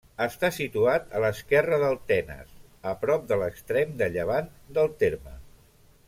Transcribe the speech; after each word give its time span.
Està 0.25 0.47
situat 0.53 1.03
a 1.17 1.21
l'esquerra 1.23 1.77
del 1.83 1.99
Tenes, 2.11 2.55
a 2.91 2.93
prop 3.03 3.27
de 3.33 3.37
l'extrem 3.45 3.93
de 4.03 4.07
llevant 4.15 4.49
del 4.79 4.91
terme. 5.05 5.35